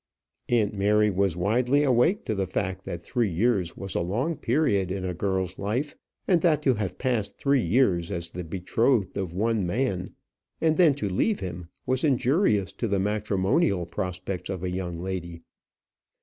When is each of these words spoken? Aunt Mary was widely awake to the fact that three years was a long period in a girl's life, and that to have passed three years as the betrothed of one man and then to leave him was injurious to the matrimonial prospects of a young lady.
Aunt 0.49 0.73
Mary 0.73 1.11
was 1.11 1.37
widely 1.37 1.83
awake 1.83 2.25
to 2.25 2.33
the 2.33 2.47
fact 2.47 2.85
that 2.85 3.03
three 3.03 3.29
years 3.31 3.77
was 3.77 3.93
a 3.93 3.99
long 4.01 4.35
period 4.35 4.89
in 4.91 5.05
a 5.05 5.13
girl's 5.13 5.59
life, 5.59 5.93
and 6.27 6.41
that 6.41 6.63
to 6.63 6.73
have 6.73 6.97
passed 6.97 7.35
three 7.35 7.61
years 7.61 8.09
as 8.09 8.31
the 8.31 8.43
betrothed 8.43 9.15
of 9.15 9.31
one 9.31 9.63
man 9.63 10.09
and 10.59 10.75
then 10.77 10.95
to 10.95 11.07
leave 11.07 11.39
him 11.39 11.69
was 11.85 12.03
injurious 12.03 12.71
to 12.73 12.87
the 12.87 12.99
matrimonial 12.99 13.85
prospects 13.85 14.49
of 14.49 14.63
a 14.63 14.71
young 14.71 14.97
lady. 14.97 15.41